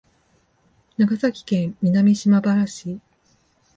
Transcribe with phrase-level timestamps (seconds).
[0.97, 2.99] 長崎県南島原市